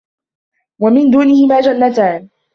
وَمِن 0.79 1.09
دونِهِما 1.11 1.61
جَنَّتانِ 1.61 2.29